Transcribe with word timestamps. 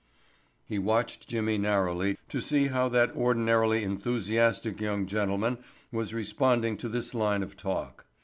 He 0.65 0.79
watched 0.79 1.27
Jimmy 1.27 1.59
narrowly 1.59 2.17
to 2.29 2.41
see 2.41 2.69
how 2.69 2.89
that 2.89 3.15
ordinarily 3.15 3.83
enthusiastic 3.83 4.81
young 4.81 5.05
gentleman 5.05 5.59
was 5.91 6.11
responding 6.11 6.75
to 6.77 6.89
this 6.89 7.13
line 7.13 7.43
of 7.43 7.55
talk. 7.55 8.03